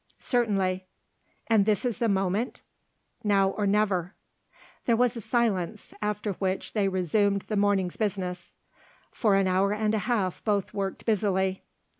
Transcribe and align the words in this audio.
"Certainly." 0.17 0.87
"And 1.45 1.67
this 1.67 1.85
is 1.85 1.99
the 1.99 2.09
moment?" 2.09 2.63
"Now 3.23 3.49
or 3.49 3.67
never." 3.67 4.15
There 4.87 4.97
was 4.97 5.15
a 5.15 5.21
silence, 5.21 5.93
after 6.01 6.33
which 6.33 6.73
they 6.73 6.87
resumed 6.87 7.41
the 7.43 7.55
morning's 7.55 7.97
business. 7.97 8.55
For 9.11 9.35
an 9.35 9.47
hour 9.47 9.73
and 9.73 9.93
a 9.93 9.99
half 10.09 10.43
both 10.43 10.73
worked 10.73 11.05
busily. 11.05 11.61